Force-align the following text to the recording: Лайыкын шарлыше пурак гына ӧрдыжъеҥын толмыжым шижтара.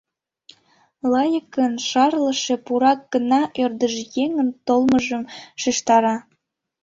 Лайыкын 1.11 1.73
шарлыше 1.89 2.55
пурак 2.65 2.99
гына 3.13 3.41
ӧрдыжъеҥын 3.63 4.49
толмыжым 4.65 5.23
шижтара. 5.61 6.15